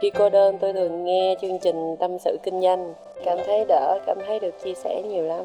[0.00, 3.98] Khi cô đơn tôi thường nghe chương trình tâm sự kinh doanh, cảm thấy đỡ,
[4.06, 5.44] cảm thấy được chia sẻ nhiều lắm.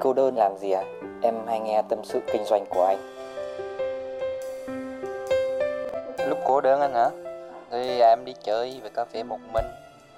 [0.00, 0.82] Cô đơn làm gì à?
[1.22, 2.98] Em hay nghe tâm sự kinh doanh của anh.
[6.28, 7.10] Lúc cô đơn anh hả?
[7.70, 9.66] Thì em đi chơi về cà phê một mình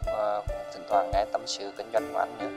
[0.07, 2.49] và cũng thỉnh thoảng nghe tâm sự kinh doanh của anh nữa.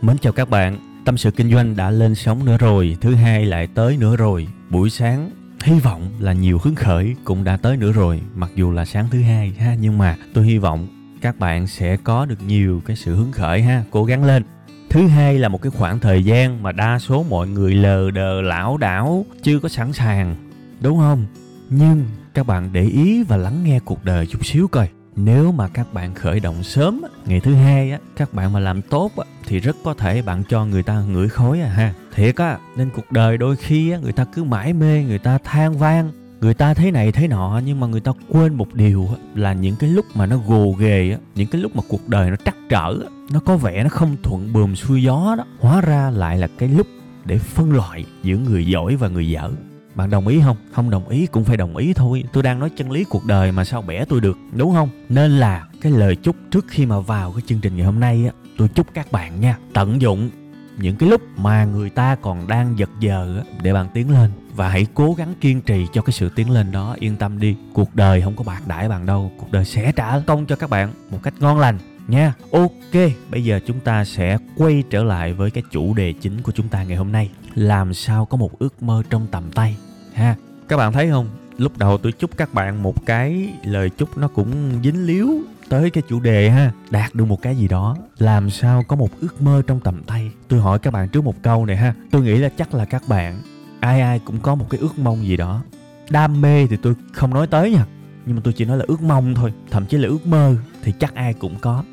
[0.00, 3.44] Mến chào các bạn, tâm sự kinh doanh đã lên sóng nữa rồi, thứ hai
[3.44, 4.46] lại tới nữa rồi.
[4.70, 5.30] Buổi sáng
[5.64, 9.08] hy vọng là nhiều hứng khởi cũng đã tới nữa rồi, mặc dù là sáng
[9.10, 10.88] thứ hai ha, nhưng mà tôi hy vọng
[11.20, 14.42] các bạn sẽ có được nhiều cái sự hứng khởi ha, cố gắng lên.
[14.90, 18.42] Thứ hai là một cái khoảng thời gian mà đa số mọi người lờ đờ
[18.42, 20.36] lão đảo chưa có sẵn sàng,
[20.80, 21.26] đúng không?
[21.70, 25.68] Nhưng các bạn để ý và lắng nghe cuộc đời chút xíu coi nếu mà
[25.68, 29.24] các bạn khởi động sớm ngày thứ hai á các bạn mà làm tốt á,
[29.46, 31.94] thì rất có thể bạn cho người ta ngửi khói à ha.
[32.14, 35.38] Thiệt á nên cuộc đời đôi khi á người ta cứ mãi mê người ta
[35.38, 39.08] than vang người ta thế này thế nọ nhưng mà người ta quên một điều
[39.10, 42.08] á, là những cái lúc mà nó gồ ghề á những cái lúc mà cuộc
[42.08, 45.44] đời nó trắc trở á, nó có vẻ nó không thuận buồm xuôi gió đó
[45.60, 46.86] hóa ra lại là cái lúc
[47.24, 49.50] để phân loại giữa người giỏi và người dở
[49.94, 50.56] bạn đồng ý không?
[50.72, 52.24] Không đồng ý cũng phải đồng ý thôi.
[52.32, 54.88] Tôi đang nói chân lý cuộc đời mà sao bẻ tôi được, đúng không?
[55.08, 58.24] Nên là cái lời chúc trước khi mà vào cái chương trình ngày hôm nay
[58.26, 60.30] á, tôi chúc các bạn nha, tận dụng
[60.78, 64.30] những cái lúc mà người ta còn đang giật giờ á, để bạn tiến lên.
[64.54, 66.96] Và hãy cố gắng kiên trì cho cái sự tiến lên đó.
[66.98, 70.20] Yên tâm đi, cuộc đời không có bạc đãi bạn đâu, cuộc đời sẽ trả
[70.20, 74.38] công cho các bạn một cách ngon lành nha, ok, bây giờ chúng ta sẽ
[74.56, 77.30] quay trở lại với cái chủ đề chính của chúng ta ngày hôm nay.
[77.54, 79.76] Làm sao có một ước mơ trong tầm tay?
[80.14, 80.36] Ha,
[80.68, 81.28] các bạn thấy không?
[81.58, 85.28] Lúc đầu tôi chúc các bạn một cái lời chúc nó cũng dính líu
[85.68, 86.72] tới cái chủ đề ha.
[86.90, 87.96] Đạt được một cái gì đó.
[88.18, 90.30] Làm sao có một ước mơ trong tầm tay?
[90.48, 91.94] Tôi hỏi các bạn trước một câu này ha.
[92.10, 93.42] Tôi nghĩ là chắc là các bạn,
[93.80, 95.62] ai ai cũng có một cái ước mong gì đó.
[96.10, 97.86] Đam mê thì tôi không nói tới nha.
[98.26, 100.92] Nhưng mà tôi chỉ nói là ước mong thôi, thậm chí là ước mơ thì
[101.00, 101.84] chắc ai cũng có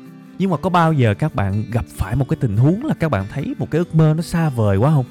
[0.42, 3.08] nhưng mà có bao giờ các bạn gặp phải một cái tình huống là các
[3.08, 5.04] bạn thấy một cái ước mơ nó xa vời quá không?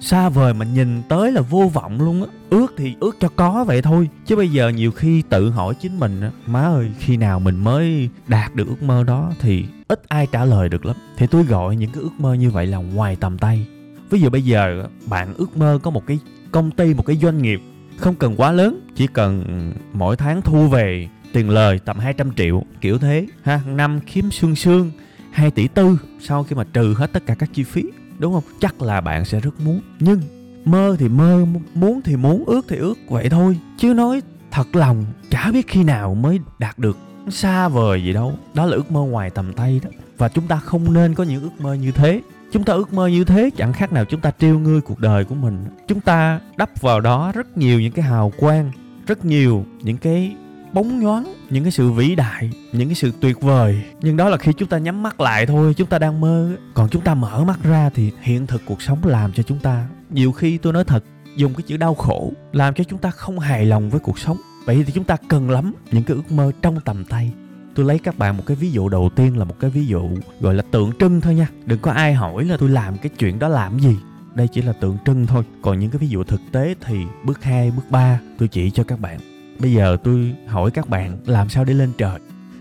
[0.00, 2.28] Xa vời mà nhìn tới là vô vọng luôn á.
[2.50, 6.00] Ước thì ước cho có vậy thôi, chứ bây giờ nhiều khi tự hỏi chính
[6.00, 9.32] mình á, má ơi, khi nào mình mới đạt được ước mơ đó?
[9.40, 10.96] Thì ít ai trả lời được lắm.
[11.16, 13.66] Thì tôi gọi những cái ước mơ như vậy là ngoài tầm tay.
[14.10, 16.18] Ví dụ bây giờ bạn ước mơ có một cái
[16.52, 17.60] công ty, một cái doanh nghiệp
[17.96, 22.62] không cần quá lớn, chỉ cần mỗi tháng thu về tiền lời tầm 200 triệu,
[22.80, 23.60] kiểu thế, ha?
[23.66, 24.90] Năm kiếm xương xương
[25.30, 27.84] 2 tỷ tư, sau khi mà trừ hết tất cả các chi phí,
[28.18, 28.42] đúng không?
[28.60, 29.80] Chắc là bạn sẽ rất muốn.
[30.00, 30.20] Nhưng
[30.64, 33.58] mơ thì mơ, muốn thì muốn, ước thì ước, vậy thôi.
[33.78, 36.98] Chứ nói thật lòng, chả biết khi nào mới đạt được
[37.30, 38.38] xa vời gì đâu.
[38.54, 39.90] Đó là ước mơ ngoài tầm tay đó.
[40.18, 42.20] Và chúng ta không nên có những ước mơ như thế.
[42.52, 45.24] Chúng ta ước mơ như thế, chẳng khác nào chúng ta trêu ngươi cuộc đời
[45.24, 45.64] của mình.
[45.88, 48.72] Chúng ta đắp vào đó rất nhiều những cái hào quang,
[49.06, 50.36] rất nhiều những cái
[50.76, 53.82] bóng nhoáng những cái sự vĩ đại những cái sự tuyệt vời.
[54.00, 56.88] Nhưng đó là khi chúng ta nhắm mắt lại thôi chúng ta đang mơ còn
[56.88, 60.32] chúng ta mở mắt ra thì hiện thực cuộc sống làm cho chúng ta nhiều
[60.32, 61.04] khi tôi nói thật
[61.36, 64.36] dùng cái chữ đau khổ làm cho chúng ta không hài lòng với cuộc sống.
[64.66, 67.32] Vậy thì chúng ta cần lắm những cái ước mơ trong tầm tay.
[67.74, 70.08] Tôi lấy các bạn một cái ví dụ đầu tiên là một cái ví dụ
[70.40, 71.48] gọi là tượng trưng thôi nha.
[71.66, 73.96] Đừng có ai hỏi là tôi làm cái chuyện đó làm gì.
[74.34, 75.44] Đây chỉ là tượng trưng thôi.
[75.62, 78.82] Còn những cái ví dụ thực tế thì bước 2, bước 3 tôi chỉ cho
[78.84, 82.18] các bạn bây giờ tôi hỏi các bạn làm sao để lên trời.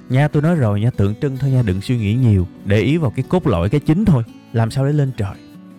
[0.10, 2.48] Nha, tôi nói rồi nha, tượng trưng thôi nha, đừng suy nghĩ nhiều.
[2.66, 4.24] Để ý vào cái cốt lõi, cái chính thôi.
[4.54, 5.36] Làm sao để lên trời?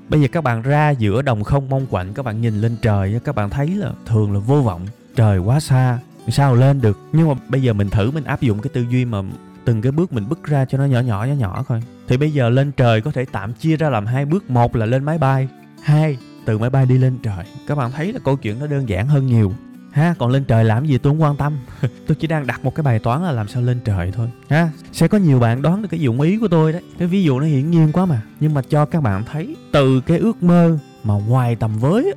[0.08, 3.20] Bây giờ các bạn ra giữa đồng không mong quạnh, các bạn nhìn lên trời
[3.24, 4.86] các bạn thấy là thường là vô vọng.
[5.16, 6.98] Trời quá xa, sao lên được?
[7.12, 9.22] Nhưng mà bây giờ mình thử, mình áp dụng cái tư duy mà
[9.64, 11.82] từng cái bước mình bước ra cho nó nhỏ nhỏ nhỏ nhỏ thôi.
[12.08, 14.50] Thì bây giờ lên trời có thể tạm chia ra làm hai bước.
[14.50, 15.48] Một là lên máy bay,
[15.82, 17.44] hai, từ máy bay đi lên trời.
[17.66, 19.52] Các bạn thấy là câu chuyện nó đơn giản hơn nhiều
[19.96, 21.58] ha còn lên trời làm gì tôi không quan tâm.
[22.06, 24.30] Tôi chỉ đang đặt một cái bài toán là làm sao lên trời thôi.
[24.48, 26.82] Ha sẽ có nhiều bạn đoán được cái dụng ý của tôi đấy.
[26.98, 28.22] Cái ví dụ nó hiển nhiên quá mà.
[28.40, 32.14] Nhưng mà cho các bạn thấy từ cái ước mơ mà ngoài tầm với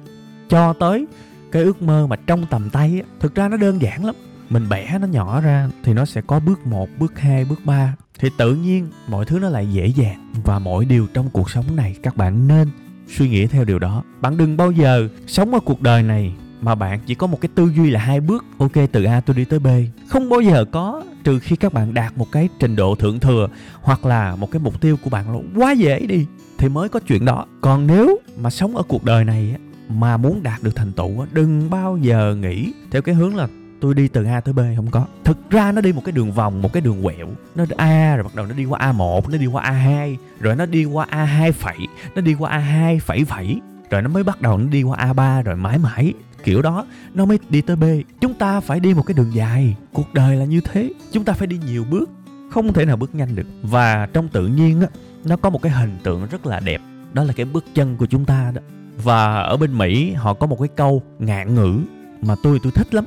[0.50, 1.06] cho tới
[1.52, 4.16] cái ước mơ mà trong tầm tay thực ra nó đơn giản lắm.
[4.50, 7.96] Mình bẻ nó nhỏ ra thì nó sẽ có bước 1, bước 2, bước 3
[8.20, 10.32] thì tự nhiên mọi thứ nó lại dễ dàng.
[10.44, 12.70] Và mọi điều trong cuộc sống này các bạn nên
[13.08, 14.04] suy nghĩ theo điều đó.
[14.22, 17.50] Bạn đừng bao giờ sống ở cuộc đời này mà bạn chỉ có một cái
[17.56, 19.68] tư duy là hai bước ok từ a tôi đi tới b.
[20.08, 23.50] Không bao giờ có trừ khi các bạn đạt một cái trình độ thượng thừa
[23.82, 26.26] hoặc là một cái mục tiêu của bạn là quá dễ đi
[26.58, 27.46] thì mới có chuyện đó.
[27.62, 29.56] Còn nếu mà sống ở cuộc đời này
[29.90, 33.48] mà muốn đạt được thành tựu đừng bao giờ nghĩ theo cái hướng là
[33.82, 35.06] tôi đi từ A tới B không có.
[35.24, 37.28] Thực ra nó đi một cái đường vòng, một cái đường quẹo.
[37.56, 40.66] Nó A rồi bắt đầu nó đi qua A1, nó đi qua A2 Rồi nó
[40.66, 41.78] đi qua A2 phẩy
[42.16, 45.44] Nó đi qua A2 phẩy phẩy Rồi nó mới bắt đầu nó đi qua A3
[45.44, 46.14] rồi mãi mãi
[46.44, 46.86] kiểu đó.
[47.14, 47.84] Nó mới đi tới b.
[48.22, 49.76] Chúng ta phải đi một cái đường dài.
[49.94, 50.90] Cuộc đời là như thế.
[51.12, 52.10] Chúng ta phải đi nhiều bước.
[52.52, 53.48] Không thể nào bước nhanh được.
[53.64, 54.88] Và trong tự nhiên á,
[55.26, 56.82] nó có một cái hình tượng rất là đẹp.
[57.14, 58.62] Đó là cái bước chân của chúng ta đó.
[59.04, 61.80] Và ở bên mỹ, họ có một cái câu ngạn ngữ
[62.22, 63.06] mà tôi tôi thích lắm.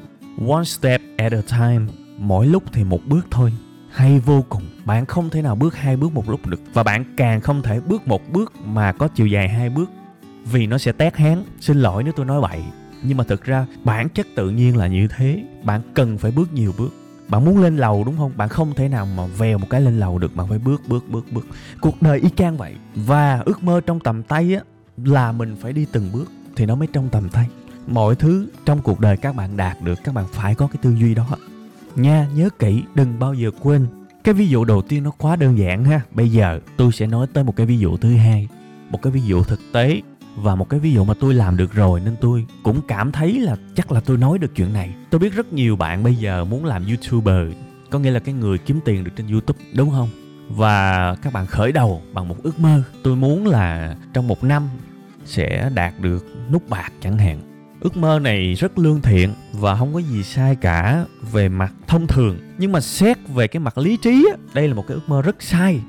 [0.49, 1.93] One step at a time.
[2.19, 3.53] Mỗi lúc thì một bước thôi.
[3.91, 4.63] Hay vô cùng.
[4.85, 6.61] Bạn không thể nào bước hai bước một lúc được.
[6.75, 9.91] Và bạn càng không thể bước một bước mà có chiều dài hai bước.
[10.53, 12.61] Vì nó sẽ tét hán xin lỗi nếu tôi nói bậy
[13.03, 15.45] nhưng mà thực ra, bản chất tự nhiên là như thế.
[15.65, 16.95] Bạn cần phải bước nhiều bước.
[17.29, 18.33] Bạn muốn lên lầu đúng không?
[18.37, 20.37] Bạn không thể nào mà vèo một cái lên lầu được.
[20.37, 21.47] Bạn phải bước bước bước bước.
[21.81, 22.75] Cuộc đời y chang vậy.
[22.95, 24.61] Và ước mơ trong tầm tay á,
[25.05, 27.49] là mình phải đi từng bước thì nó mới trong tầm tay.
[27.87, 30.95] Mọi thứ trong cuộc đời các bạn đạt được, các bạn phải có cái tư
[30.99, 31.27] duy đó.
[31.97, 33.87] Nha, nhớ kỹ, đừng bao giờ quên.
[34.25, 36.01] Cái ví dụ đầu tiên nó quá đơn giản ha.
[36.11, 38.49] Bây giờ tôi sẽ nói tới một cái ví dụ thứ hai.
[38.91, 40.01] Một cái ví dụ thực tế
[40.37, 43.41] và một cái ví dụ mà tôi làm được rồi nên tôi cũng cảm thấy
[43.41, 44.95] là chắc là tôi nói được chuyện này.
[45.11, 47.53] Tôi biết rất nhiều bạn bây giờ muốn làm youtuber,
[47.91, 50.09] có nghĩa là cái người kiếm tiền được trên youtube, đúng không?
[50.49, 52.83] Và các bạn khởi đầu bằng một ước mơ.
[53.03, 54.63] Tôi muốn là trong một năm
[55.25, 57.41] sẽ đạt được nút bạc chẳng hạn.
[57.81, 62.07] Ước mơ này rất lương thiện và không có gì sai cả về mặt thông
[62.07, 62.39] thường.
[62.59, 65.43] Nhưng mà xét về cái mặt lý trí đây là một cái ước mơ rất
[65.43, 65.81] sai.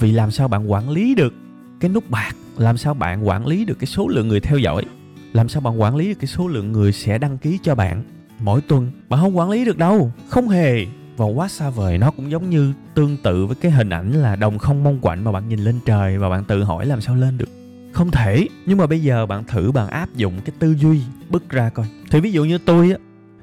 [0.00, 1.34] Vì làm sao bạn quản lý được
[1.80, 4.84] cái nút bạc làm sao bạn quản lý được cái số lượng người theo dõi?
[5.32, 8.02] Làm sao bạn quản lý được cái số lượng người sẽ đăng ký cho bạn?
[8.38, 10.86] Mỗi tuần, bạn không quản lý được đâu, không hề.
[11.16, 14.36] Và quá xa vời, nó cũng giống như tương tự với cái hình ảnh là
[14.36, 17.14] đồng không mong quạnh mà bạn nhìn lên trời và bạn tự hỏi làm sao
[17.14, 17.48] lên được.
[17.92, 21.50] Không thể, nhưng mà bây giờ bạn thử bạn áp dụng cái tư duy bứt
[21.50, 21.86] ra coi.
[22.10, 22.96] Thì ví dụ như tôi á,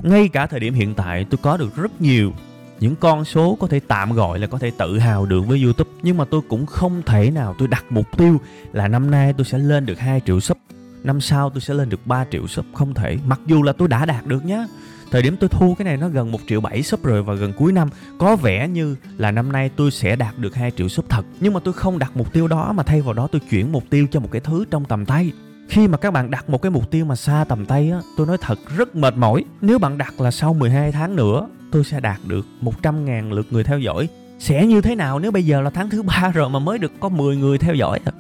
[0.04, 2.34] ngay cả thời điểm hiện tại tôi có được rất nhiều
[2.82, 5.90] những con số có thể tạm gọi là có thể tự hào được với YouTube,
[6.04, 8.42] nhưng mà tôi cũng không thể nào tôi đặt mục tiêu
[8.74, 10.58] là năm nay tôi sẽ lên được 2 triệu sub,
[11.04, 13.18] năm sau tôi sẽ lên được 3 triệu sub, không thể.
[13.26, 14.66] Mặc dù là tôi đã đạt được nhá.
[15.12, 17.54] Thời điểm tôi thu cái này nó gần 1 triệu 7 sub rồi và gần
[17.58, 21.06] cuối năm, có vẻ như là năm nay tôi sẽ đạt được 2 triệu sub
[21.10, 21.26] thật.
[21.40, 23.84] Nhưng mà tôi không đặt mục tiêu đó mà thay vào đó tôi chuyển mục
[23.90, 25.32] tiêu cho một cái thứ trong tầm tay.
[25.70, 28.28] Khi mà các bạn đặt một cái mục tiêu mà xa tầm tay á, tôi
[28.28, 29.46] nói thật rất mệt mỏi.
[29.62, 33.64] Nếu bạn đặt là sau 12 tháng nữa tôi sẽ đạt được 100.000 lượt người
[33.64, 34.10] theo dõi.
[34.40, 36.92] Sẽ như thế nào nếu bây giờ là tháng thứ ba rồi mà mới được
[37.00, 38.12] có 10 người theo dõi à?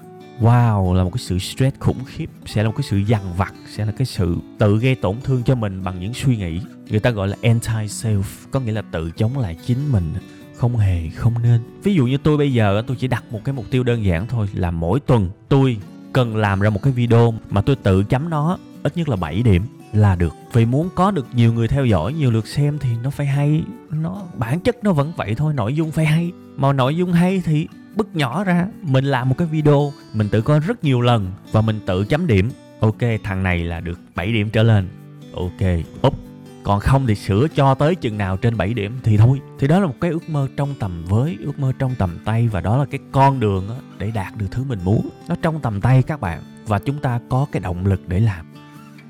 [0.41, 3.53] Wow, là một cái sự stress khủng khiếp Sẽ là một cái sự dằn vặt
[3.69, 6.99] Sẽ là cái sự tự gây tổn thương cho mình bằng những suy nghĩ Người
[6.99, 8.21] ta gọi là anti-self
[8.51, 10.13] Có nghĩa là tự chống lại chính mình.
[10.55, 11.61] Không hề, không nên.
[11.83, 14.27] Ví dụ như tôi bây giờ tôi chỉ đặt một cái mục tiêu đơn giản
[14.27, 15.77] thôi Là mỗi tuần tôi
[16.13, 19.43] cần làm ra một cái video Mà tôi tự chấm nó ít nhất là 7
[19.43, 19.63] điểm
[19.93, 20.35] là được.
[20.53, 23.63] Vì muốn có được nhiều người theo dõi, nhiều lượt xem thì nó phải hay.
[23.89, 26.31] Nó, bản chất nó vẫn vậy thôi, nội dung phải hay.
[26.55, 28.67] Mà nội dung hay thì bứt nhỏ ra.
[28.81, 32.27] Mình làm một cái video, mình tự coi rất nhiều lần và mình tự chấm
[32.27, 32.49] điểm.
[32.79, 34.89] Ok, thằng này là được 7 điểm trở lên.
[35.33, 35.69] Ok,
[36.01, 36.15] úp.
[36.63, 39.39] Còn không thì sửa cho tới chừng nào trên 7 điểm thì thôi.
[39.59, 42.47] Thì đó là một cái ước mơ trong tầm với, ước mơ trong tầm tay
[42.47, 45.09] và đó là cái con đường để đạt được thứ mình muốn.
[45.27, 48.50] Nó trong tầm tay các bạn và chúng ta có cái động lực để làm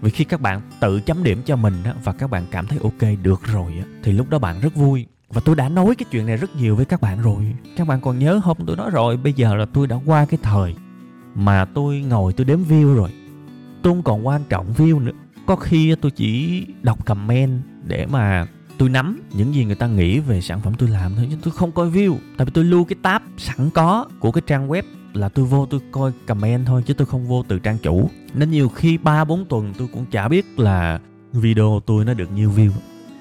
[0.01, 2.79] vì khi các bạn tự chấm điểm cho mình á, và các bạn cảm thấy
[2.83, 5.05] ok được rồi á, thì lúc đó bạn rất vui.
[5.29, 7.53] Và tôi đã nói cái chuyện này rất nhiều với các bạn rồi.
[7.77, 8.57] Các bạn còn nhớ không?
[8.65, 10.75] Tôi nói rồi bây giờ là tôi đã qua cái thời
[11.35, 13.09] mà tôi ngồi tôi đếm view rồi.
[13.81, 15.11] Tôi không còn quan trọng view nữa.
[15.45, 18.47] Có khi tôi chỉ đọc comment để mà
[18.77, 21.53] tôi nắm những gì người ta nghĩ về sản phẩm tôi làm thôi chứ tôi
[21.53, 22.15] không coi view.
[22.37, 25.65] Tại vì tôi lưu cái tab sẵn có của cái trang web là tôi vô
[25.65, 28.09] tôi coi comment thôi chứ tôi không vô từ trang chủ.
[28.33, 30.99] Nên nhiều khi ba bốn tuần tôi cũng chả biết là
[31.33, 32.71] video tôi nó được nhiêu view.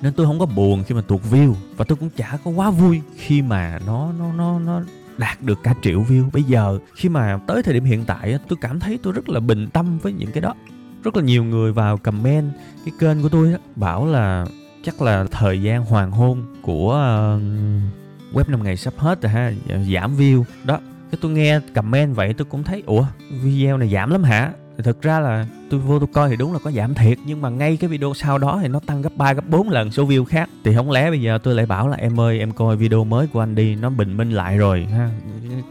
[0.02, 2.70] Nên tôi không có buồn khi mà tuột view và tôi cũng chả có quá
[2.70, 4.82] vui khi mà nó nó nó nó
[5.18, 6.30] đạt được cả triệu view.
[6.32, 9.40] Bây giờ khi mà tới thời điểm hiện tại tôi cảm thấy tôi rất là
[9.40, 10.54] bình tâm với những cái đó.
[11.02, 12.52] Rất là nhiều người vào comment
[12.84, 14.46] cái kênh của tôi bảo là
[14.84, 16.88] chắc là thời gian hoàng hôn của
[17.36, 19.52] uh, web 5 ngày sắp hết rồi ha
[19.94, 20.44] giảm view.
[20.64, 20.80] Đó
[21.10, 23.06] cái tôi nghe comment vậy tôi cũng thấy, ủa,
[23.42, 24.52] video này giảm lắm hả?
[24.76, 27.42] Thì thực ra là tôi vô tôi coi thì đúng là có giảm thiệt, nhưng
[27.42, 30.06] mà ngay cái video sau đó thì nó tăng gấp 3 gấp 4 lần số
[30.06, 30.50] view khác.
[30.64, 33.26] Thì không lẽ bây giờ tôi lại bảo là, em ơi, em coi video mới
[33.26, 35.10] của anh đi, nó bình minh lại rồi, ha,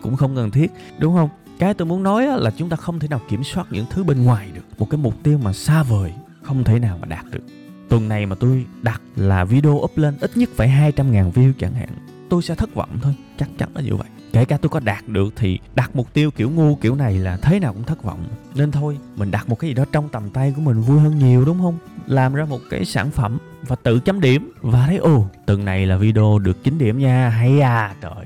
[0.02, 0.72] cũng không cần thiết.
[1.00, 1.30] Đúng không?
[1.60, 4.24] Cái tôi muốn nói là chúng ta không thể nào kiểm soát những thứ bên
[4.24, 4.62] ngoài được.
[4.78, 7.44] Một cái mục tiêu mà xa vời không thể nào mà đạt được.
[7.90, 11.54] Tuần này mà tôi đặt là video up lên ít nhất phải 200 ngàn view
[11.60, 11.90] chẳng hạn,
[12.30, 15.08] tôi sẽ thất vọng thôi, chắc chắn là như vậy kể cả tôi có đạt
[15.08, 18.26] được thì đặt mục tiêu kiểu ngu kiểu này là thế nào cũng thất vọng.
[18.56, 21.20] Nên thôi, mình đặt một cái gì đó trong tầm tay của mình vui hơn
[21.20, 21.78] nhiều, đúng không?
[22.08, 25.86] Làm ra một cái sản phẩm và tự chấm điểm và thấy, ồ tuần này
[25.86, 28.26] là video được 9 điểm nha, hay à trời.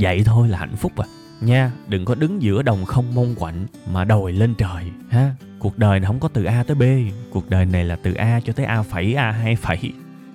[0.00, 1.06] Vậy thôi là hạnh phúc à.
[1.40, 5.34] Nha, đừng có đứng giữa đồng không mông quạnh mà đòi lên trời, ha?
[5.58, 6.82] Cuộc đời này không có từ a tới b,
[7.30, 9.92] cuộc đời này là từ a cho tới a phẩy, a hai phẩy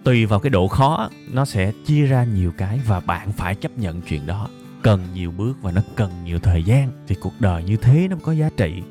[0.08, 3.78] tùy vào cái độ khó, nó sẽ chia ra nhiều cái và bạn phải chấp
[3.78, 4.48] nhận chuyện đó.
[4.82, 8.16] Cần nhiều bước và nó cần nhiều thời gian, thì cuộc đời như thế nó
[8.16, 8.84] mới có giá trị.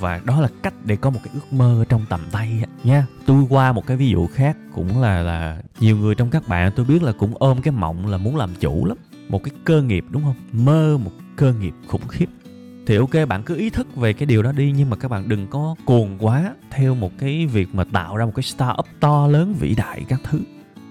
[0.00, 3.06] Và đó là cách để có một cái ước mơ ở trong tầm tay nha.
[3.26, 6.72] Tôi qua một cái ví dụ khác cũng là là nhiều người trong các bạn
[6.76, 8.96] tôi biết là cũng ôm cái mộng là muốn làm chủ lắm.
[9.28, 10.36] Một cái cơ nghiệp, đúng không?
[10.52, 12.26] Mơ một cơ nghiệp khủng khiếp
[12.86, 15.28] thì ok, bạn cứ ý thức về cái điều đó đi, nhưng mà các bạn
[15.28, 19.26] đừng có cuồng quá theo một cái việc mà tạo ra một cái startup to
[19.26, 20.40] lớn, vĩ đại các thứ.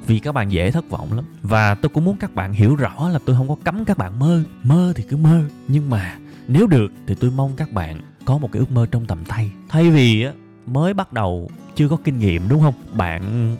[0.08, 1.26] Vì các bạn dễ thất vọng lắm.
[1.42, 4.20] Và tôi cũng muốn các bạn hiểu rõ là tôi không có cấm các bạn
[4.20, 4.44] mơ.
[4.64, 6.18] Mơ thì cứ mơ, nhưng mà
[6.48, 9.52] nếu được thì tôi mong các bạn có một cái ước mơ trong tầm tay.
[9.70, 10.32] Thay vì á,
[10.66, 12.74] mới bắt đầu chưa có kinh nghiệm, đúng không?
[12.94, 13.56] Bạn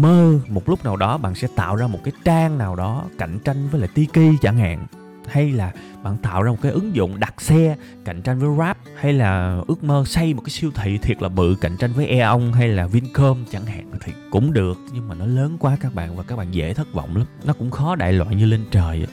[0.00, 3.38] mơ một lúc nào đó, bạn sẽ tạo ra một cái trang nào đó cạnh
[3.44, 4.86] tranh với lại Tiki chẳng hạn
[5.28, 8.76] hay là bạn tạo ra một cái ứng dụng đặt xe cạnh tranh với Grab,
[8.96, 12.06] hay là ước mơ xây một cái siêu thị thiệt là bự cạnh tranh với
[12.06, 15.94] Eon hay là Vincom chẳng hạn thì cũng được, nhưng mà nó lớn quá các
[15.94, 17.26] bạn và các bạn dễ thất vọng lắm.
[17.44, 19.06] Nó cũng khó đại loại như lên trời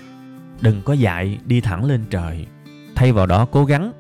[0.62, 2.46] đừng có dạy, đi thẳng lên trời.
[2.96, 3.92] Thay vào đó cố gắng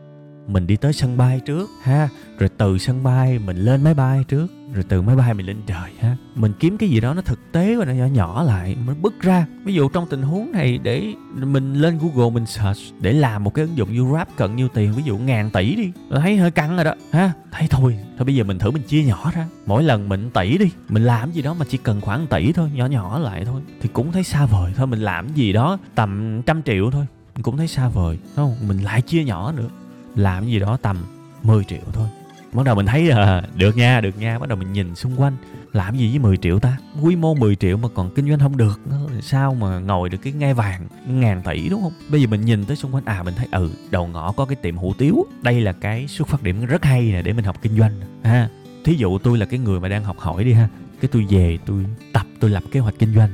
[0.48, 2.10] mình đi tới sân bay trước, ha.
[2.40, 5.58] Rồi từ sân bay mình lên máy bay trước, rồi từ máy bay mình lên
[5.68, 6.18] trời, ha.
[6.36, 9.22] Mình kiếm cái gì đó nó thực tế và nó nhỏ nhỏ lại mình bứt
[9.22, 9.46] ra.
[9.64, 13.54] Ví dụ trong tình huống này để mình lên google mình search để làm một
[13.54, 15.92] cái ứng dụng như rap cần nhiêu tiền, ví dụ ngàn tỷ đi.
[16.12, 17.32] Thấy hơi căng rồi đó, ha.
[17.52, 19.48] Thấy thôi thôi bây giờ mình thử mình chia nhỏ ra.
[19.66, 22.70] Mỗi lần mình tỷ đi, mình làm gì đó mà chỉ cần khoảng tỷ thôi,
[22.74, 24.74] nhỏ nhỏ lại thôi, thì cũng thấy xa vời.
[24.76, 27.06] Thôi mình làm gì đó tầm trăm triệu thôi
[27.42, 28.68] cũng thấy xa vời đúng không?
[28.68, 29.68] Mình lại chia nhỏ nữa
[30.15, 30.98] làm gì đó tầm
[31.43, 32.08] 10 triệu thôi.
[32.53, 34.39] Bắt đầu mình thấy là được nha được nha.
[34.39, 35.38] Bắt đầu mình nhìn xung quanh,
[35.74, 36.77] làm gì với 10 triệu ta?
[37.01, 38.79] Quy mô 10 triệu mà còn kinh doanh không được
[39.22, 41.93] sao mà ngồi được cái ngai vàng, ngàn tỷ đúng không?
[42.10, 44.55] Bây giờ mình nhìn tới xung quanh à mình thấy ừ đầu ngõ có cái
[44.55, 45.25] tiệm hủ tiếu.
[45.41, 47.91] Đây là cái xuất phát điểm rất hay nè để mình học kinh doanh
[48.24, 48.50] ha.
[48.86, 50.67] Thí dụ tôi là cái người mà đang học hỏi đi ha,
[51.01, 53.29] cái tôi về tôi tập, tôi lập kế hoạch kinh doanh.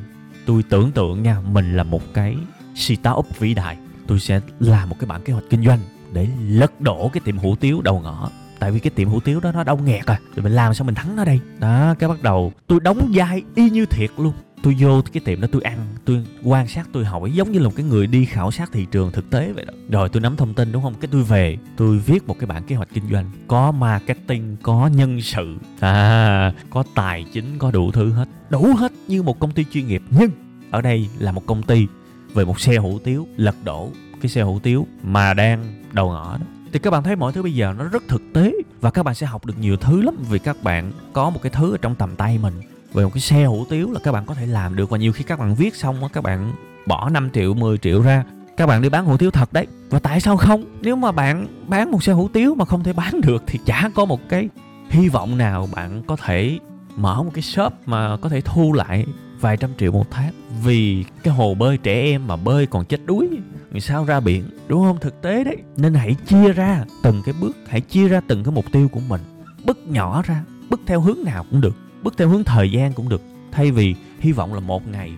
[0.45, 2.35] Tôi tưởng tượng nha, mình là một cái
[2.75, 5.79] startup vĩ đại, tôi sẽ làm một cái bản kế hoạch kinh doanh
[6.13, 8.29] để lật đổ cái tiệm hủ tiếu đầu ngõ.
[8.59, 10.19] Tại vì cái tiệm hủ tiếu đó nó đông nghẹt à.
[10.35, 11.39] Rồi mình làm sao mình thắng nó đây?
[11.59, 14.33] Đó, cái bắt đầu tôi đóng vai y như thiệt luôn.
[14.63, 17.65] Tôi vô cái tiệm đó tôi ăn, tôi quan sát, tôi hỏi giống như là
[17.65, 19.73] một cái người đi khảo sát thị trường thực tế vậy đó.
[19.89, 20.93] Rồi tôi nắm thông tin đúng không?
[21.01, 23.31] Cái tôi về, tôi viết một cái bản kế hoạch kinh doanh.
[23.47, 25.57] Có marketing, có nhân sự.
[25.79, 28.25] À có tài chính, có đủ thứ hết.
[28.49, 30.01] Đủ hết như một công ty chuyên nghiệp.
[30.09, 30.31] Nhưng
[30.71, 31.87] ở đây là một công ty
[32.33, 33.89] về một xe hủ tiếu lật đổ
[34.21, 36.45] cái xe hủ tiếu mà đang đầu ngõ đó.
[36.73, 39.15] Thì các bạn thấy mọi thứ bây giờ nó rất thực tế và các bạn
[39.15, 41.95] sẽ học được nhiều thứ lắm vì các bạn có một cái thứ ở trong
[41.95, 42.53] tầm tay mình,
[42.93, 44.89] về một cái xe hủ tiếu là các bạn có thể làm được.
[44.89, 46.53] Và nhiều khi các bạn viết xong á, các bạn
[46.85, 48.23] bỏ 5 triệu 10 triệu ra,
[48.57, 49.67] các bạn đi bán hủ tiếu thật đấy.
[49.89, 50.63] Và tại sao không?
[50.81, 53.89] Nếu mà bạn bán một xe hủ tiếu mà không thể bán được thì chả
[53.95, 54.49] có một cái
[54.89, 56.59] hy vọng nào bạn có thể
[56.95, 59.05] mở một cái shop mà có thể thu lại
[59.41, 60.33] vài trăm triệu một tháng.
[60.63, 63.27] Vì cái hồ bơi trẻ em mà bơi còn chết đuối
[63.71, 64.43] người sao ra biển?
[64.67, 64.97] Đúng không?
[64.99, 65.57] Thực tế đấy.
[65.77, 67.57] Nên hãy chia ra từng cái bước.
[67.67, 69.21] Hãy chia ra từng cái mục tiêu của mình.
[69.65, 70.43] Bước nhỏ ra.
[70.69, 71.75] Bước theo hướng nào cũng được.
[72.03, 73.21] Bước theo hướng thời gian cũng được.
[73.51, 75.11] Thay vì hy vọng là một ngày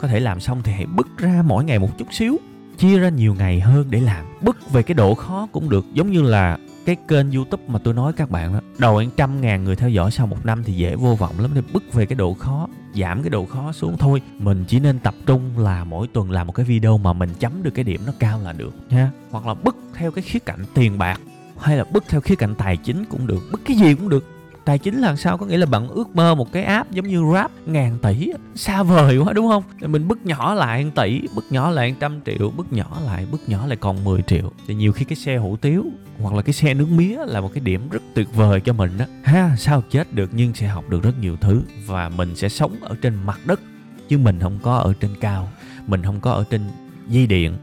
[0.00, 2.36] có thể làm xong thì hãy bước ra mỗi ngày một chút xíu.
[2.78, 4.24] Chia ra nhiều ngày hơn để làm.
[4.40, 5.86] Bước về cái độ khó cũng được.
[5.92, 8.60] Giống như là cái kênh youtube mà tôi nói các bạn đó.
[8.78, 11.54] Đầu trăm ngàn người theo dõi sau một năm thì dễ vô vọng lắm.
[11.54, 14.98] Nên bước về cái độ khó giảm cái độ khó xuống thôi mình chỉ nên
[14.98, 18.00] tập trung là mỗi tuần làm một cái video mà mình chấm được cái điểm
[18.06, 19.10] nó cao là được ha.
[19.30, 21.20] hoặc là bức theo cái khía cạnh tiền bạc,
[21.60, 24.37] hay là bức theo khía cạnh tài chính cũng được bức cái gì cũng được
[24.68, 25.38] tài chính là sao?
[25.38, 28.32] Có nghĩa là bạn ước mơ một cái app giống như rap ngàn tỷ.
[28.54, 29.62] Xa vời quá, đúng không?
[29.80, 33.26] Thì mình bức nhỏ lại 1 tỷ bức nhỏ lại trăm triệu bức nhỏ lại
[33.32, 34.52] bức nhỏ lại còn 10 triệu.
[34.66, 35.84] Thì nhiều khi cái xe hủ tiếu
[36.18, 38.98] hoặc là cái xe nướng mía là một cái điểm rất tuyệt vời cho mình
[38.98, 42.48] đó ha, sao chết được nhưng sẽ học được rất nhiều thứ và mình sẽ
[42.48, 43.60] sống ở trên mặt đất.
[44.08, 45.48] Chứ mình không có ở trên cao,
[45.86, 46.62] mình không có ở trên
[47.08, 47.56] dây điện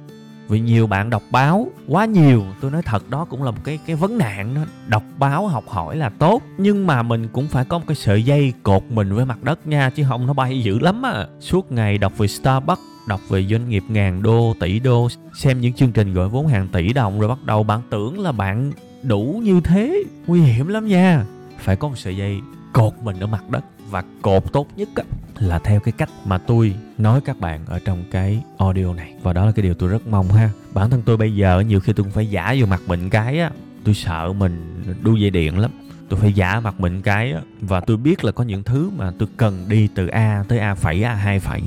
[0.48, 3.80] vì nhiều bạn đọc báo quá nhiều tôi nói thật đó cũng là một cái
[3.86, 4.62] cái vấn nạn đó.
[4.88, 8.24] Đọc báo học hỏi là tốt nhưng mà mình cũng phải có một cái sợi
[8.24, 11.28] dây cột mình với mặt đất nha chứ không nó bay dữ lắm á.
[11.40, 15.08] Suốt ngày đọc về starbucks đọc về doanh nghiệp ngàn đô tỷ đô
[15.40, 18.32] xem những chương trình gọi vốn hàng tỷ đồng rồi bắt đầu bạn tưởng là
[18.32, 18.72] bạn
[19.04, 20.04] đủ như thế.
[20.28, 21.26] Nguy hiểm lắm nha.
[21.60, 22.40] Phải có một sợi dây
[22.74, 25.04] cột mình ở mặt đất và cột tốt nhất á,
[25.40, 29.14] là theo cái cách mà tôi nói các bạn ở trong cái audio này.
[29.24, 30.50] Và đó là cái điều tôi rất mong ha.
[30.74, 33.40] Bản thân tôi bây giờ, nhiều khi tôi cũng phải giả vô mặt mình cái
[33.40, 33.52] á.
[33.84, 35.72] Tôi sợ mình đu dây điện lắm.
[36.10, 37.42] Tôi phải giả mặt mình cái á.
[37.62, 40.76] Và tôi biết là có những thứ mà tôi cần đi từ a tới a
[40.76, 41.62] phẩy, a hai phẩy,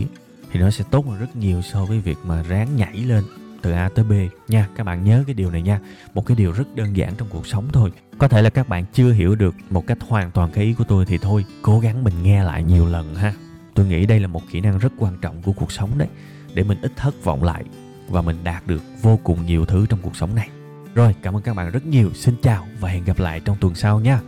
[0.52, 3.24] thì nó sẽ tốt hơn rất nhiều so với việc mà ráng nhảy lên
[3.62, 4.12] từ A tới B.
[4.48, 5.80] Nha, các bạn nhớ cái điều này nha.
[6.14, 7.92] Một cái điều rất đơn giản trong cuộc sống thôi.
[8.18, 10.84] Có thể là các bạn chưa hiểu được một cách hoàn toàn cái ý của
[10.84, 13.32] tôi thì thôi, cố gắng mình nghe lại nhiều lần ha
[13.78, 16.08] tôi nghĩ đây là một kỹ năng rất quan trọng của cuộc sống đấy,
[16.54, 17.64] để mình ít thất vọng lại
[18.08, 20.48] và mình đạt được vô cùng nhiều thứ trong cuộc sống này.
[20.94, 22.10] Rồi, cảm ơn các bạn rất nhiều.
[22.14, 24.20] Xin chào và hẹn gặp lại trong tuần sau nha.